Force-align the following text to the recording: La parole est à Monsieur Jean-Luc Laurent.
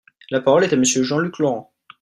La 0.31 0.41
parole 0.41 0.63
est 0.63 0.73
à 0.73 0.77
Monsieur 0.77 1.03
Jean-Luc 1.03 1.37
Laurent. 1.37 1.71